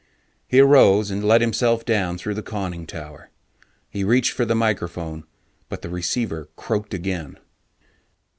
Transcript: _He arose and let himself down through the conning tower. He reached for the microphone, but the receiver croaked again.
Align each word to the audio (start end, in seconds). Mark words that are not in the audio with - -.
_He 0.47 0.59
arose 0.59 1.11
and 1.11 1.23
let 1.23 1.41
himself 1.41 1.85
down 1.85 2.17
through 2.17 2.33
the 2.33 2.41
conning 2.41 2.87
tower. 2.87 3.29
He 3.87 4.03
reached 4.03 4.31
for 4.31 4.45
the 4.45 4.55
microphone, 4.55 5.25
but 5.69 5.83
the 5.83 5.89
receiver 5.89 6.49
croaked 6.55 6.95
again. 6.95 7.37